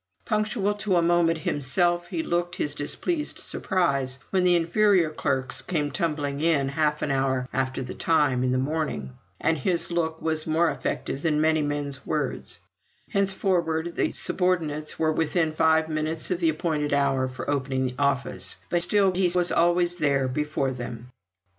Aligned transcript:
Punctual 0.25 0.73
to 0.73 0.95
a 0.95 1.01
moment 1.03 1.37
himself, 1.37 2.07
he 2.07 2.23
looked 2.23 2.55
his 2.55 2.73
displeased 2.73 3.37
surprise 3.37 4.17
when 4.31 4.43
the 4.43 4.55
inferior 4.55 5.11
clerks 5.11 5.61
came 5.61 5.91
tumbling 5.91 6.41
in 6.41 6.69
half 6.69 7.03
an 7.03 7.11
hour 7.11 7.47
after 7.53 7.83
the 7.83 7.93
time 7.93 8.43
in 8.43 8.49
the 8.51 8.57
morning; 8.57 9.13
and 9.39 9.59
his 9.59 9.91
look 9.91 10.19
was 10.19 10.47
more 10.47 10.71
effective 10.71 11.21
than 11.21 11.39
many 11.39 11.61
men's 11.61 12.03
words; 12.03 12.57
henceforward 13.11 13.93
the 13.93 14.11
subordinates 14.11 14.97
were 14.97 15.11
within 15.13 15.53
five 15.53 15.87
minutes 15.87 16.31
of 16.31 16.39
the 16.39 16.49
appointed 16.49 16.93
hour 16.93 17.27
for 17.27 17.47
opening 17.47 17.85
the 17.85 17.95
office; 17.99 18.57
but 18.71 18.81
still 18.81 19.11
he 19.13 19.31
was 19.35 19.51
always 19.51 19.97
there 19.97 20.27
before 20.27 20.71
them. 20.71 21.11